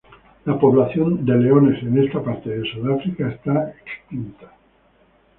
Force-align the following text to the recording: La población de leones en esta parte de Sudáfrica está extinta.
La 0.45 0.57
población 0.57 1.25
de 1.27 1.35
leones 1.35 1.83
en 1.83 1.95
esta 2.03 2.23
parte 2.23 2.49
de 2.49 2.67
Sudáfrica 2.71 3.29
está 3.29 3.71
extinta. 3.85 4.51